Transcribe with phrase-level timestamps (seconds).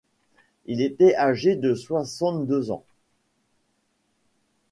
[0.65, 2.83] Il était âgé de soixante-deux ans.